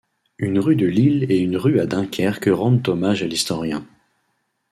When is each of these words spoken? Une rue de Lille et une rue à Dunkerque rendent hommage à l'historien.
Une 0.39 0.57
rue 0.57 0.75
de 0.75 0.87
Lille 0.87 1.31
et 1.31 1.37
une 1.37 1.57
rue 1.57 1.79
à 1.79 1.85
Dunkerque 1.85 2.49
rendent 2.51 2.89
hommage 2.89 3.21
à 3.21 3.27
l'historien. 3.27 3.85